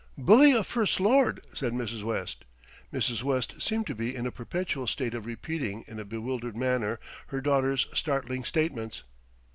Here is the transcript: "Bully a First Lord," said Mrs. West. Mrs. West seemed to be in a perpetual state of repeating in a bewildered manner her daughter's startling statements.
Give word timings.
"Bully 0.17 0.51
a 0.53 0.63
First 0.63 0.99
Lord," 0.99 1.41
said 1.53 1.73
Mrs. 1.73 2.01
West. 2.01 2.43
Mrs. 2.91 3.21
West 3.21 3.53
seemed 3.61 3.85
to 3.85 3.93
be 3.93 4.15
in 4.15 4.25
a 4.25 4.31
perpetual 4.31 4.87
state 4.87 5.13
of 5.13 5.27
repeating 5.27 5.85
in 5.87 5.99
a 5.99 6.05
bewildered 6.05 6.57
manner 6.57 6.99
her 7.27 7.39
daughter's 7.39 7.85
startling 7.93 8.43
statements. 8.43 9.03